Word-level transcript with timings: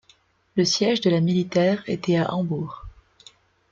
Le 0.55 0.65
siège 0.65 0.99
de 1.01 1.11
la 1.11 1.21
militaire 1.21 1.83
était 1.85 2.17
à 2.17 2.33
Hambourg. 2.33 2.87